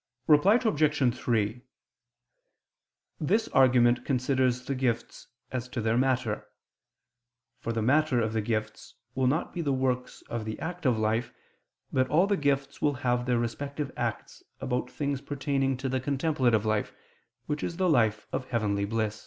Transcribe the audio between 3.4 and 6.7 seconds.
argument considers the gifts as to their matter.